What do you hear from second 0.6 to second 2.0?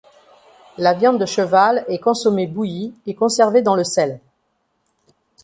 La viande de cheval est